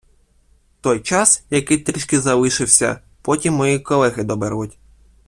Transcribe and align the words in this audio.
Той 0.81 0.99
час, 1.03 1.43
який 1.49 1.77
трішки 1.77 2.19
залишився, 2.21 2.99
потім 3.21 3.53
мої 3.53 3.79
колеги 3.79 4.23
доберуть. 4.23 4.77